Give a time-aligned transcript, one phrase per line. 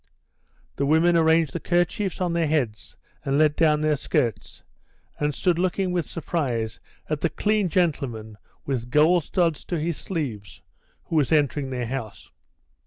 [0.77, 4.63] The women arranged the kerchiefs on their heads and let down their skirts,
[5.19, 10.63] and stood looking with surprise at the clean gentleman with gold studs to his sleeves
[11.03, 12.31] who was entering their house.